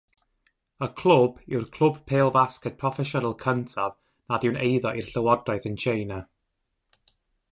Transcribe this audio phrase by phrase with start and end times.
[0.85, 3.93] Y clwb yw'r clwb pêl-fasged proffesiynol cyntaf
[4.35, 6.21] nad yw'n eiddo i'r llywodraeth yn Tsieina.